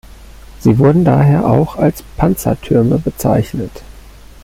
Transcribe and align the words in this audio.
Sie 0.59 0.79
wurden 0.79 1.05
daher 1.05 1.45
auch 1.45 1.75
als 1.75 2.01
"Panzertürme" 2.17 2.97
bezeichnet. 2.97 3.83